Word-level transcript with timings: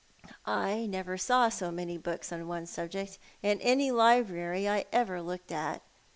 I 0.47 0.87
never 0.87 1.15
saw 1.15 1.49
so 1.49 1.69
many 1.71 1.95
books 1.95 2.31
upon 2.31 2.47
one 2.47 2.65
subject 2.65 3.19
in 3.43 3.61
any 3.61 3.91
library 3.91 4.67
I 4.67 4.85
ever 4.91 5.21
looked 5.21 5.51
at. 5.51 5.83